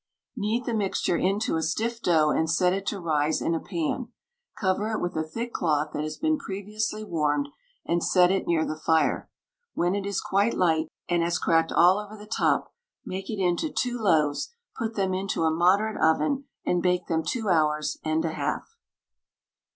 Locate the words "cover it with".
4.59-5.15